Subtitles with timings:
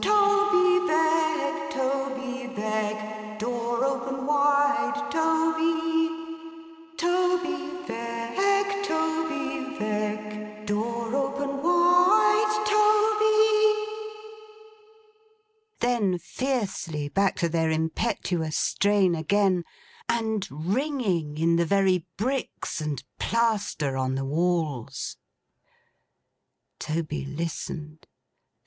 [0.01, 6.41] Toby Veck Toby Veck, door open wide Toby,
[6.97, 14.17] Toby Veck Toby Veck, door open wide Toby—'
[15.81, 19.63] then fiercely back to their impetuous strain again,
[20.09, 25.17] and ringing in the very bricks and plaster on the walls.
[26.79, 28.07] Toby listened.